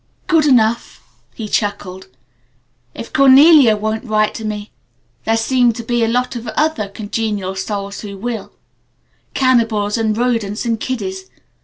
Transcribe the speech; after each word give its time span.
"Good 0.25 0.47
enough!" 0.47 1.03
he 1.35 1.47
chuckled. 1.47 2.07
"If 2.95 3.13
Cornelia 3.13 3.77
won't 3.77 4.03
write 4.05 4.33
to 4.33 4.43
me 4.43 4.71
there 5.25 5.37
seem 5.37 5.73
to 5.73 5.83
be 5.83 6.07
lots 6.07 6.35
of 6.35 6.47
other 6.47 6.87
congenial 6.87 7.53
souls 7.55 7.99
who 7.99 8.17
will 8.17 8.51
cannibals 9.35 9.99
and 9.99 10.17
rodents 10.17 10.65
and 10.65 10.79
kiddies. 10.79 11.29